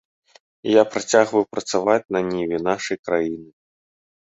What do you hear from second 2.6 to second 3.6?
нашай краіны.